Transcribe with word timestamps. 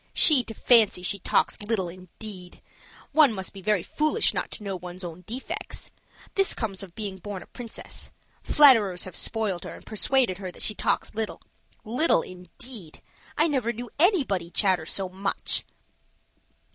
She 0.15 0.43
to 0.45 0.55
fancy 0.55 1.03
she 1.03 1.19
talks 1.19 1.61
little, 1.61 1.87
indeed! 1.87 2.59
One 3.11 3.31
must 3.31 3.53
be 3.53 3.61
very 3.61 3.83
foolish 3.83 4.33
not 4.33 4.49
to 4.49 4.63
know 4.63 4.75
one's 4.75 5.03
own 5.03 5.21
defects. 5.27 5.91
This 6.33 6.55
comes 6.55 6.81
of 6.81 6.95
being 6.95 7.17
born 7.17 7.43
a 7.43 7.45
princess. 7.45 8.09
Flatterers 8.41 9.03
have 9.03 9.15
spoiled 9.15 9.63
her 9.63 9.75
and 9.75 9.85
persuaded 9.85 10.39
her 10.39 10.49
that 10.53 10.63
she 10.63 10.73
talks 10.73 11.13
little. 11.13 11.39
Little, 11.85 12.23
indeed! 12.23 13.03
I 13.37 13.47
never 13.47 13.71
knew 13.71 13.91
anybody 13.99 14.49
chatter 14.49 14.87
so 14.87 15.07
much." 15.07 15.63